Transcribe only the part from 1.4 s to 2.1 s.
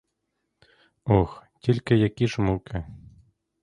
тільки